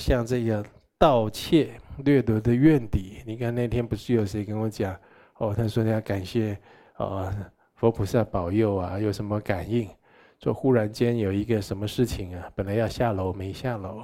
[0.00, 0.64] 像这样
[0.98, 4.98] 盗窃掠夺的怨敌，你看那天不是有谁跟我讲？
[5.38, 6.58] 哦，他说他要感谢
[6.96, 7.32] 哦
[7.80, 9.88] 佛菩萨保佑啊，有什么感应？
[10.38, 14.02] 说忽然间有一个什么事情啊，本来要下楼没下楼，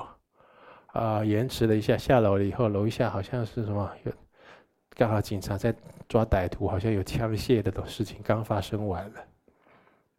[0.87, 4.13] 啊，延迟了一下，下楼了以后，楼下好像是什么有，
[4.95, 5.77] 刚好警察在
[6.09, 9.21] 抓歹徒，好像有枪械的事情刚发生完了。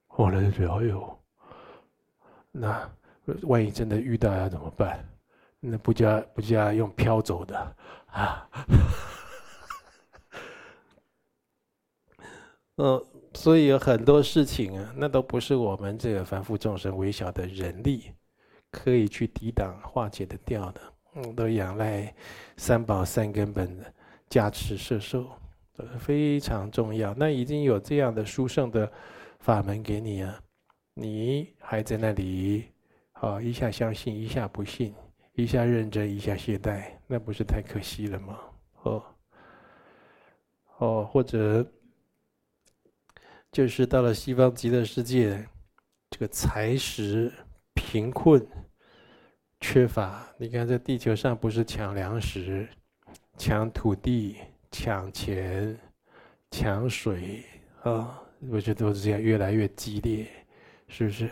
[0.05, 1.19] 后来就觉得哎呦，
[2.51, 2.87] 那
[3.41, 5.03] 万一真的遇到要怎么办？
[5.59, 7.75] 那不加不加用飘走的
[8.11, 8.47] 啊？
[12.77, 13.03] 嗯。
[13.37, 18.11] 所以有很多事情啊，那都不是我们这个凡夫众生微小的人力
[18.71, 20.81] 可以去抵挡化解得掉的。
[21.13, 22.11] 嗯，都仰赖
[22.57, 23.93] 三宝三根本的
[24.27, 25.27] 加持摄受，
[25.77, 27.13] 都是非常重要。
[27.13, 28.91] 那已经有这样的殊胜的
[29.39, 30.41] 法门给你啊，
[30.95, 32.65] 你还在那里，
[33.11, 34.95] 好一下相信，一下不信，
[35.33, 38.39] 一下认真，一下懈怠，那不是太可惜了吗？
[38.81, 39.03] 哦，
[40.79, 41.63] 哦，或者。
[43.57, 45.43] 就是到了西方极乐世界，
[46.11, 47.33] 这个财食
[47.73, 48.47] 贫困
[49.61, 50.31] 缺乏。
[50.37, 52.69] 你看，在地球上不是抢粮食、
[53.35, 54.37] 抢土地、
[54.69, 55.75] 抢钱、
[56.51, 57.43] 抢水
[57.81, 60.29] 啊，我觉得都是这样，越来越激烈，
[60.87, 61.27] 是不是？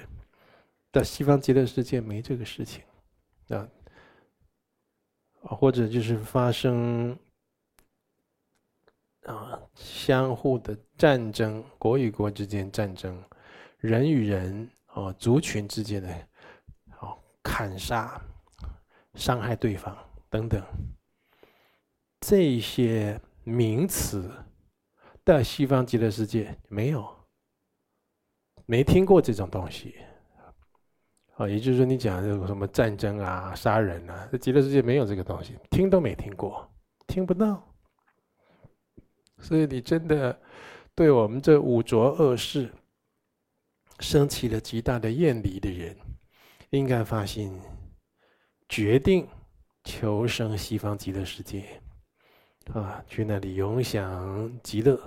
[0.91, 2.81] 到西方极乐世界没这个事情
[3.49, 3.69] 啊，
[5.41, 7.15] 或者就是发生。
[9.25, 13.21] 啊，相互的战争，国与国之间战争，
[13.77, 16.09] 人与人哦，族群之间的
[16.99, 18.21] 哦砍杀、
[19.15, 19.97] 伤害对方
[20.29, 20.63] 等等，
[22.19, 24.31] 这些名词，
[25.25, 27.07] 在西方极乐世界没有，
[28.67, 29.95] 没听过这种东西。
[31.35, 36.71] 啊，也就是说，你讲这个什么战争啊、杀人啊，在极乐世界没有这个东西，听都没听过，
[37.07, 37.74] 听不到。
[39.39, 40.39] 所以，你真的
[40.95, 42.71] 对我们这五浊恶世
[43.99, 45.95] 生起了极大的厌离的人，
[46.69, 47.59] 应该发心，
[48.67, 49.27] 决定
[49.83, 51.65] 求生西方极乐世界，
[52.73, 54.99] 啊，去那里永享极乐，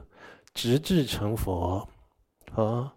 [0.55, 1.89] 直至成佛。
[2.55, 2.95] 啊，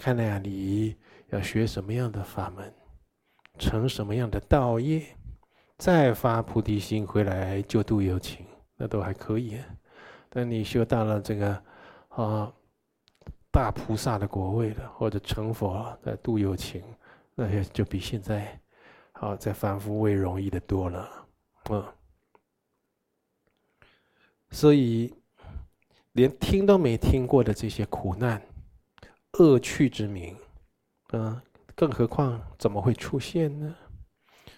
[0.00, 0.96] 看那里
[1.28, 2.72] 要学什么样的法门，
[3.58, 5.04] 成什么样的道业，
[5.76, 9.66] 再发菩提心回来救度有情，那都还可以啊。
[10.28, 11.62] 等你修到了这个
[12.08, 12.52] 啊
[13.50, 16.82] 大菩萨的果位了，或者成佛在度有情，
[17.34, 18.60] 那些就比现在
[19.12, 21.26] 好在凡夫位容易的多了，
[21.70, 21.84] 嗯。
[24.50, 25.12] 所以
[26.12, 28.40] 连听都没听过的这些苦难、
[29.38, 30.36] 恶趣之名，
[31.12, 31.40] 嗯，
[31.74, 33.74] 更何况怎么会出现呢？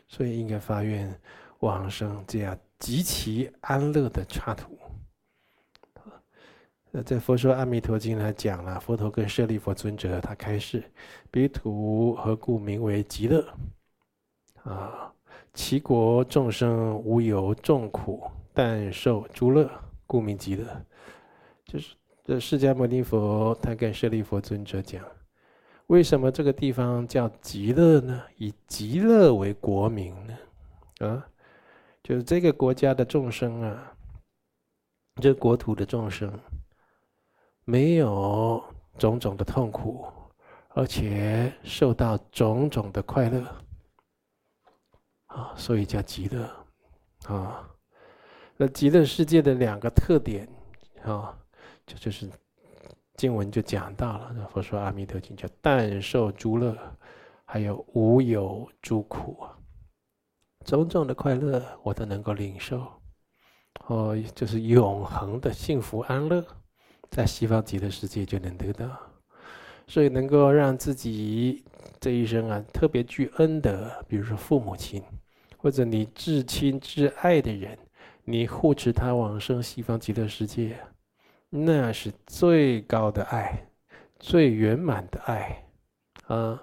[0.06, 1.20] 所以应该发愿
[1.60, 4.78] 往生这样极其安乐的刹土。
[7.02, 10.82] 在《佛说阿弥陀经》来讲了，佛陀跟舍利弗尊者他开示：
[11.30, 13.46] 彼土何故名为极乐？
[14.64, 15.12] 啊，
[15.52, 19.70] 其国众生无有众苦，但受诸乐，
[20.06, 20.64] 故名极乐。
[21.64, 25.04] 就是这释迦牟尼佛他跟舍利弗尊者讲，
[25.86, 28.22] 为什么这个地方叫极乐呢？
[28.38, 31.06] 以极乐为国名呢？
[31.06, 31.26] 啊，
[32.02, 33.92] 就是这个国家的众生啊，
[35.20, 36.32] 这国土的众生。
[37.68, 38.64] 没有
[38.96, 40.06] 种种的痛苦，
[40.70, 43.44] 而且受到种种的快乐，
[45.26, 46.50] 啊，所以叫极乐，
[47.26, 47.68] 啊，
[48.56, 50.48] 那极乐世界的两个特点，
[51.02, 51.38] 啊，
[51.84, 52.26] 这就是
[53.16, 54.48] 经文就讲到了。
[54.50, 56.74] 佛说阿弥陀经叫但受诸乐，
[57.44, 59.54] 还有无有诸苦啊，
[60.64, 62.90] 种种的快乐我都能够领受，
[63.88, 66.42] 哦，就是永恒的幸福安乐。
[67.10, 68.88] 在西方极乐世界就能得到，
[69.86, 71.64] 所以能够让自己
[71.98, 75.02] 这一生啊特别具恩德，比如说父母亲，
[75.56, 77.76] 或者你至亲至爱的人，
[78.24, 80.78] 你护持他往生西方极乐世界，
[81.50, 83.66] 那是最高的爱，
[84.18, 85.64] 最圆满的爱
[86.26, 86.62] 啊！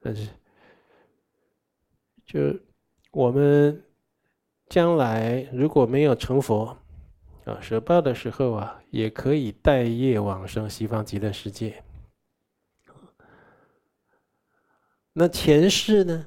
[0.00, 0.28] 但是，
[2.24, 2.40] 就
[3.10, 3.82] 我们
[4.68, 6.76] 将来如果没有成佛。
[7.44, 11.82] 啊，舍报的时候啊，也可以带业往生西方极乐世界。
[15.12, 16.26] 那前世呢，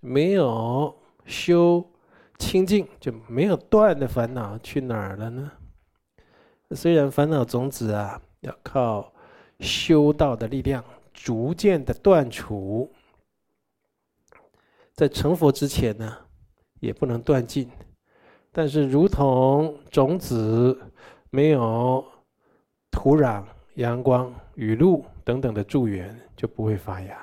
[0.00, 0.94] 没有
[1.24, 1.90] 修
[2.38, 5.50] 清净，就没有断的烦恼去哪儿了呢？
[6.72, 9.12] 虽然烦恼种子啊，要靠
[9.58, 12.92] 修道的力量，逐渐的断除，
[14.92, 16.18] 在成佛之前呢，
[16.80, 17.68] 也不能断尽。
[18.52, 20.76] 但是，如同种子
[21.30, 22.04] 没有
[22.90, 27.16] 土壤、阳光、雨露等等的助缘，就不会发芽。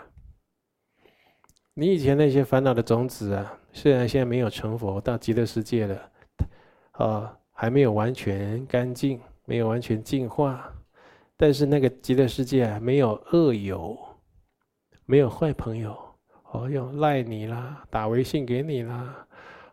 [1.74, 6.12] 你以前那些烦恼的种子啊，虽然现在没有成佛，到极乐世界了，
[6.94, 10.74] 啊，还没有完全干净，没有完全净化，
[11.36, 13.98] 但是那个极乐世界啊，没有恶友，
[15.06, 15.96] 没有坏朋友，
[16.52, 19.27] 哦，要赖你啦，打微信给你啦。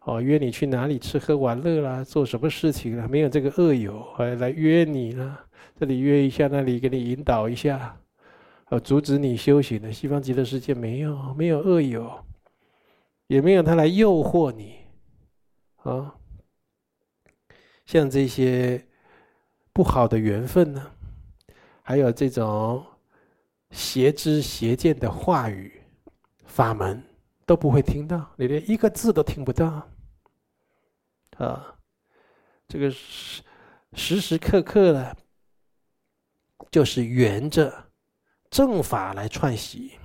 [0.05, 2.05] 哦，约你去哪里吃喝玩乐啦？
[2.05, 3.09] 做什么事情啦？
[3.09, 5.47] 没有这个恶友，还来约你啦。
[5.81, 7.99] 这里约一下，那里给你引导一下，
[8.67, 9.91] 呃，阻止你修行的。
[9.91, 12.23] 西方极乐世界没有，没有恶友，
[13.29, 14.75] 也没有他来诱惑你，
[15.79, 16.15] 啊。
[17.87, 18.87] 像这些
[19.73, 20.87] 不好的缘分呢，
[21.83, 22.85] 还有这种
[23.71, 25.81] 邪知邪见的话语、
[26.45, 27.03] 法门，
[27.47, 29.89] 都不会听到，你连一个字都听不到。
[31.39, 31.75] 啊，
[32.69, 33.43] 这个时
[33.93, 35.17] 时刻刻的，
[36.71, 37.75] 就是沿着
[38.51, 39.99] 正法来串习，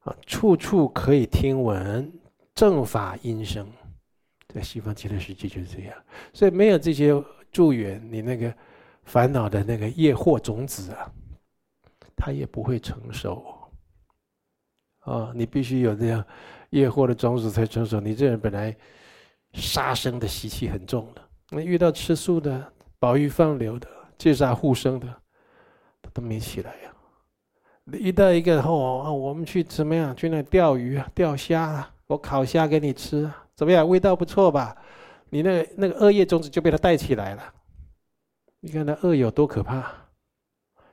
[0.00, 2.10] 啊，处处可以听闻
[2.54, 3.70] 正法音声，
[4.48, 6.04] 在西方极乐世界就是这样。
[6.32, 7.12] 所以没有这些
[7.52, 8.54] 助缘，你那个
[9.02, 11.12] 烦恼的那个业惑种子啊，
[12.16, 13.44] 它也不会成熟。
[15.00, 16.24] 啊，你必须有这样
[16.70, 18.00] 业惑的种子才成熟。
[18.00, 18.74] 你这人本来。
[19.54, 23.88] 杀生的习气很重的，那遇到吃素的、保育放流的、
[24.18, 25.06] 戒杀护生的，
[26.02, 26.90] 他都没起来呀。
[27.92, 30.14] 遇到一个哦，我们去怎么样？
[30.16, 33.86] 去那钓鱼啊，钓虾啊，我烤虾给你吃，怎么样？
[33.86, 34.76] 味道不错吧？
[35.28, 37.54] 你那个那个恶业种子就被他带起来了。
[38.60, 39.92] 你看那恶有多可怕，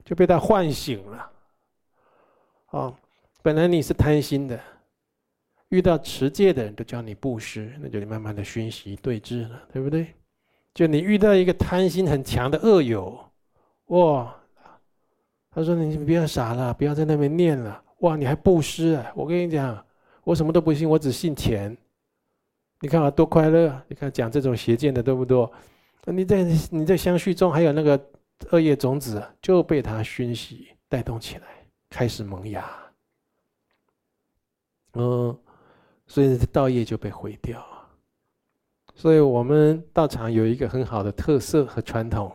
[0.04, 1.32] 就被他唤醒了。
[2.72, 2.94] 哦，
[3.42, 4.60] 本来你是贪心的。
[5.72, 10.14] 遇到持戒的人都教你布施，那就你慢慢的熏习对治了，对不对？
[10.74, 13.18] 就你遇到一个贪心很强的恶友，
[13.86, 14.36] 哇，
[15.50, 19.14] 他说你不要傻了，不要在那边念了，哇，你还布施啊？
[19.16, 19.86] 我跟你讲，
[20.26, 21.76] 我什么都不信，我只信钱。
[22.82, 23.82] 你看我多快乐！
[23.88, 25.50] 你看讲这种邪见的多不多？
[26.06, 27.98] 你在你在相续中还有那个
[28.50, 31.48] 恶业种子就被他熏习带动起来，
[31.90, 32.70] 开始萌芽。
[34.96, 35.38] 嗯。
[36.12, 37.66] 所以道业就被毁掉，
[38.94, 42.30] 所以我们道场有一个很好的特色和传统，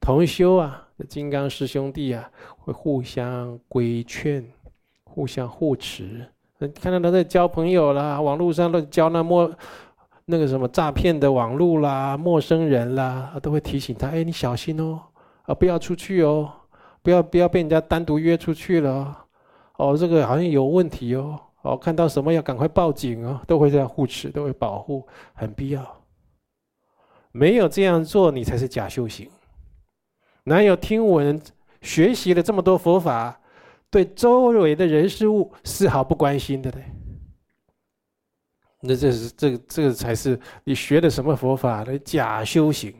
[0.00, 4.42] 同修啊，金刚师兄弟啊，会互相规劝，
[5.04, 6.26] 互相护持。
[6.80, 9.54] 看到他在交朋友啦，网络上都交那陌
[10.24, 14.98] 那个什么诈骗的网络啦，陌生人啦，都会提醒他：哎，你小心哦，
[15.42, 16.50] 啊，不要出去哦，
[17.02, 19.26] 不要不要被人家单独约出去了，
[19.76, 21.38] 哦，这个好像有问题哦。
[21.64, 26.04] 哦，看到什么要赶快报警哦，都会这样护持，都会保护，很必要。
[27.32, 29.30] 没有这样做，你才是假修行。
[30.44, 31.40] 哪有听闻、
[31.80, 33.40] 学习了这么多佛法，
[33.88, 36.78] 对周围的人事物丝毫不关心的呢？
[38.80, 42.94] 那这是这个这个才是你学的什么佛法的假修行，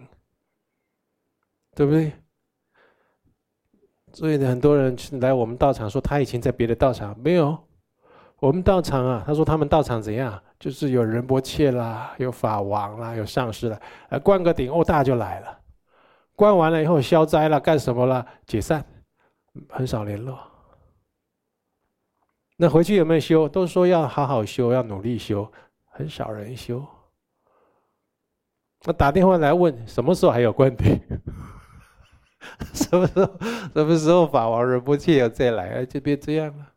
[1.76, 2.12] 对不对？
[4.14, 7.63] 所以呢很多人来我们道场说，他以前在别的道场没有。
[8.44, 10.38] 我们道场啊，他说他们道场怎样？
[10.60, 13.80] 就是有仁波切啦，有法王啦，有上师啦，
[14.10, 15.58] 呃，灌个顶，哦，大就来了。
[16.36, 18.26] 灌完了以后消灾了，干什么了？
[18.44, 18.84] 解散，
[19.70, 20.38] 很少联络。
[22.58, 23.48] 那回去有没有修？
[23.48, 25.50] 都说要好好修，要努力修，
[25.86, 26.84] 很少人修。
[28.82, 31.00] 那打电话来问，什么时候还有灌顶？
[32.74, 33.38] 什么时候？
[33.74, 35.76] 什么时候法王仁波切要再来？
[35.76, 36.73] 哎，就变这样了。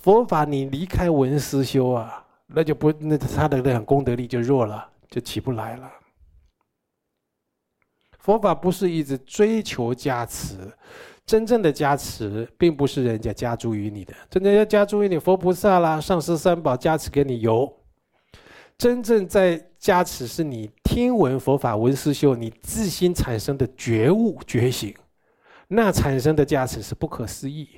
[0.00, 5.90] 佛法，你离开闻思修啊，那就不，那他的那功德力就弱了，就起不来了。
[8.18, 10.70] 佛法不是一直追求加持，
[11.26, 17.70] 真正的加持并不是人家加诸于你的，真正要加诸于你，佛菩萨啦、上师三宝加持给你有。
[18.76, 24.94] 真正在加持是你听闻佛法闻思修，你自心产生的觉悟觉醒，
[25.66, 27.68] 那产生的加持是不可思议。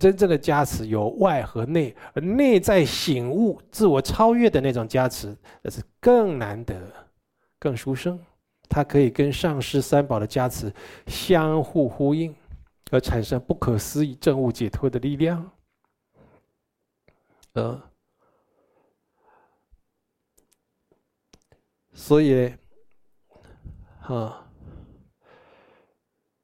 [0.00, 6.80] 真正的加持有外和内，而内在醒悟、自我超越的那种加持，那是更难得、
[7.58, 8.18] 更殊胜。
[8.68, 10.72] 它可以跟上师三宝的加持
[11.06, 12.34] 相互呼应，
[12.90, 15.50] 而产生不可思议政悟解脱的力量。
[17.52, 17.82] 呃，
[21.92, 22.50] 所以，
[24.00, 24.50] 啊，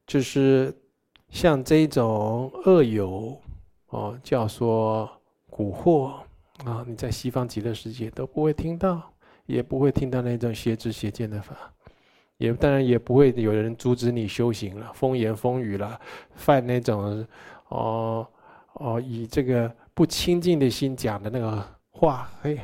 [0.05, 0.71] 就是
[1.29, 3.39] 像这种恶友
[3.89, 5.09] 哦，叫做
[5.49, 6.11] 蛊惑
[6.65, 9.01] 啊，你在西方极乐世界都不会听到，
[9.45, 11.55] 也不会听到那种邪知邪见的法，
[12.37, 15.99] 也当然也不会有人阻止你修行了，风言风语了，
[16.35, 17.25] 犯那种
[17.69, 18.27] 哦
[18.73, 22.59] 哦以这个不清净的心讲的那个话，嘿，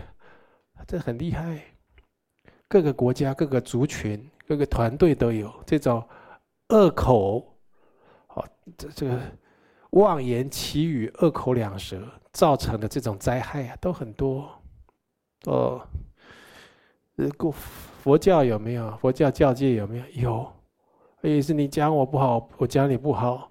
[0.88, 1.62] 这很厉害。
[2.68, 6.04] 各个国家、各个族群、各个团队都有这种
[6.70, 7.55] 恶口，
[8.36, 8.46] 哦，
[8.78, 9.20] 这这个
[9.90, 12.00] 妄言綺语、恶口两舌
[12.32, 14.50] 造成的这种灾害啊，都很多。
[15.46, 15.82] 哦，
[17.18, 17.28] 呃，
[18.02, 18.96] 佛教有没有？
[19.02, 20.06] 佛教教界有没有？
[21.24, 23.50] 有，也是你讲我不好，我讲你不好，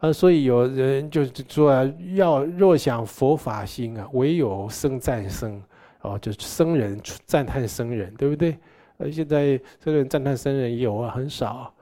[0.00, 5.62] 啊，所以有人就是说啊，要若想佛法兴啊，唯有生赞生。
[6.00, 8.58] 哦，就是僧人赞叹僧人，对不对？
[8.98, 11.72] 呃，现在僧人赞叹僧人有啊，很少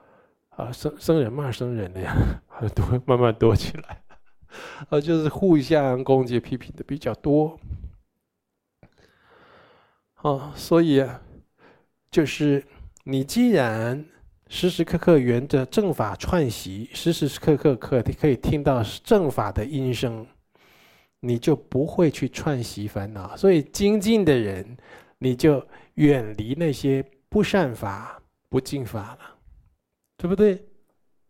[0.55, 2.15] 啊，生生人骂生人的呀，
[2.47, 4.03] 很 多慢慢多起来，
[4.89, 7.59] 啊，就是互相攻击批评的比较多。
[10.21, 11.21] 哦，所以啊，
[12.11, 12.63] 就是
[13.03, 14.05] 你既然
[14.47, 20.25] 时时刻刻沿着正法串习，时时刻刻可可以听到正法的音声。
[21.25, 24.75] 你就不会去串习烦恼，所以精进的人，
[25.19, 29.32] 你就远离那些不善法、不净法了，
[30.23, 30.51] 对不对？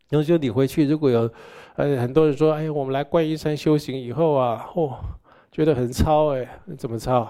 [0.09, 1.27] 然后就，你回去如果有，
[1.77, 4.99] 呃，很多人说，哎，我们来观音山修行以后啊，哦，
[5.51, 7.27] 觉得很操，哎，怎么操？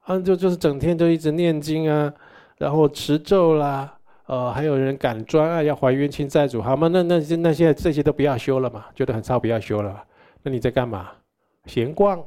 [0.00, 2.12] 啊，就就是整天都一直念经啊，
[2.58, 6.86] 然后持咒啦，呃，还有人赶专爱要还冤亲债主，好吗？
[6.88, 10.04] 那那些那些这些都不要修了嘛，觉得很操，不要修了。
[10.42, 11.12] 那你在干嘛？
[11.64, 12.22] 闲逛、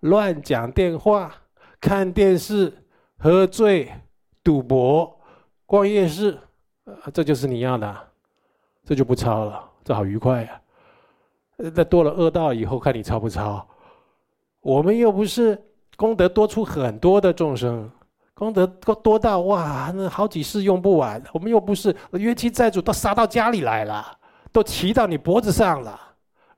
[0.00, 1.30] 乱讲电话、
[1.78, 2.72] 看电视、
[3.18, 3.92] 喝醉、
[4.42, 5.20] 赌博、
[5.66, 6.38] 逛夜市，
[7.12, 7.96] 这就是你要的，
[8.84, 10.60] 这就不抄了，这好愉快呀！
[11.56, 13.64] 那多了恶道以后，看你抄不抄？
[14.60, 15.60] 我们又不是
[15.96, 17.88] 功德多出很多的众生，
[18.34, 21.22] 功德多多到哇，那好几世用不完。
[21.32, 24.04] 我们又不是冤亲债主都杀到家里来了，
[24.50, 26.00] 都骑到你脖子上了。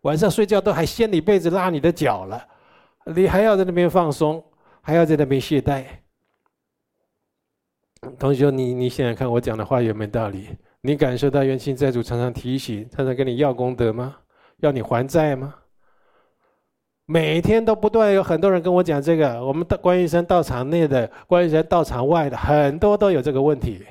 [0.03, 2.43] 晚上睡觉都还掀你被子拉你的脚了，
[3.05, 4.43] 你还要在那边放松，
[4.81, 5.85] 还要在那边懈怠。
[8.19, 10.49] 同学，你你想想看，我讲的话有没有道理？
[10.81, 14.17] 你感受到冤亲债主常常提醒，常常跟你要功德吗？
[14.59, 15.55] 要你还债吗？
[17.07, 23.85] 每天都不断有很多人跟我讲这个，我们的观音山道场内的、观音山道场外的，很多都有这个问题，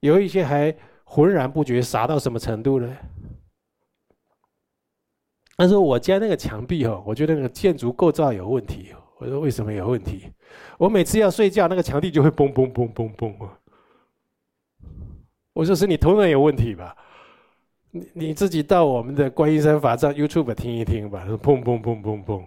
[0.00, 0.74] 有一些还
[1.04, 2.96] 浑然不觉，傻到什么程度呢？
[5.56, 8.94] 但是我家那个墙壁哦，我觉得那个建筑构造有问题。
[9.20, 10.32] 我说为什么有问题？
[10.78, 13.34] 我每次要睡觉，那个墙壁就会嘣嘣嘣嘣嘣。
[15.52, 16.96] 我说是你头脑有问题吧？
[17.90, 21.26] 你你自己到我们的观音山法藏 YouTube 听一听吧。
[21.26, 22.42] 说砰砰砰砰砰，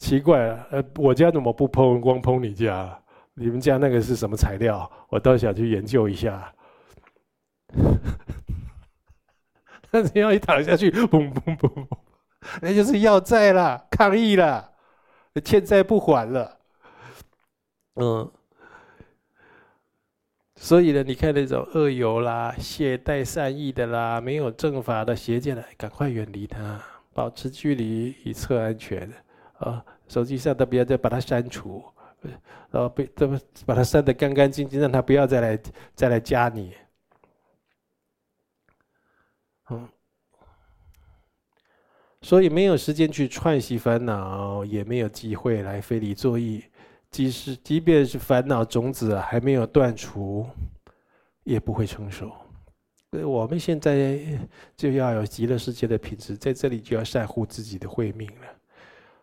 [0.00, 3.00] 奇怪了，呃，我家怎么不砰，光砰你家？
[3.34, 4.90] 你们家那个是什么材料？
[5.10, 6.52] 我倒想去研究一下。
[9.92, 11.86] 但是要一躺下去，砰砰砰。
[12.60, 14.72] 那就是要债了，抗议了，
[15.40, 16.58] 欠债不还了，
[17.94, 18.30] 嗯，
[20.56, 26.80] 所以呢，你看那种恶友啦、懈怠善意的啦、没有正法的邪见的，赶快远离他，
[27.12, 29.12] 保持距离以策安全。
[29.58, 31.84] 啊，手机上都不要再把它删除，
[32.70, 35.58] 然后被这么把它删得干干净净，让他不要再来
[35.94, 36.74] 再来加你。
[39.70, 39.88] 嗯。
[42.24, 46.64] 所以没有时间去串习烦恼，也没有机会来非礼作意。
[47.10, 50.46] 即使即便是烦恼种子还没有断除，
[51.42, 52.32] 也不会成熟。
[53.10, 54.18] 所以我们现在
[54.74, 58.46] 就要有极乐世界的品质，在这里就要善护自己的慧命了。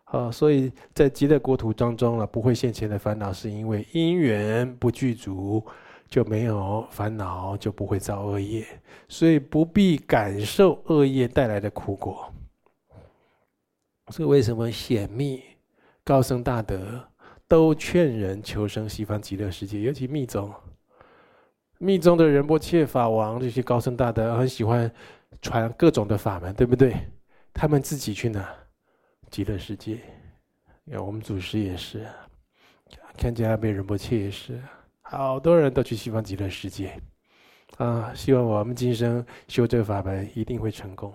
[0.04, 5.60] 好，所以在极乐国土当中了，不会现前的烦恼，是因为因缘不具足，
[6.08, 8.64] 就没有烦恼，就不会造恶业，
[9.08, 12.32] 所以不必感受恶业带来的苦果。
[14.12, 15.42] 所以为什么显密、
[16.04, 17.02] 高僧大德
[17.48, 19.80] 都劝人求生西方极乐世界？
[19.80, 20.52] 尤其密宗，
[21.78, 24.92] 密宗的仁波切法王这些高僧大德很喜欢
[25.40, 26.94] 传各种的法门，对不对？
[27.54, 28.46] 他们自己去哪？
[29.30, 29.98] 极乐世界。
[30.98, 32.06] 我们祖师也是，
[33.16, 34.60] 看见阿倍仁波切也是，
[35.00, 37.00] 好多人都去西方极乐世界。
[37.78, 41.14] 啊，希望我们今生修这个法门一定会成功。